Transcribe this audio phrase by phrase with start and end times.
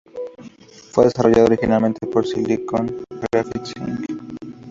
[0.91, 4.55] Fue desarrollada originalmente por Silicon Graphics Inc.